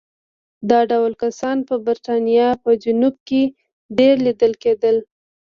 دا 0.69 0.79
ډول 0.91 1.13
کسان 1.23 1.57
په 1.67 1.75
برېټانیا 1.85 2.49
په 2.63 2.69
جنوب 2.83 3.15
کې 3.27 3.41
ډېر 3.97 4.15
لیدل 4.25 4.53
کېدل. 4.63 4.95